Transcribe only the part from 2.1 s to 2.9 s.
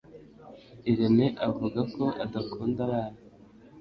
adakunda